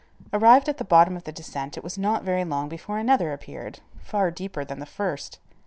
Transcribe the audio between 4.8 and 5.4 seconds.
first.